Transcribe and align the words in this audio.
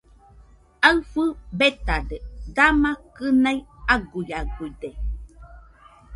Aɨfɨ 0.87 1.23
betade, 1.57 2.15
dama 2.55 2.89
kɨnaɨ 3.15 3.59
aguiaguide. 3.93 4.89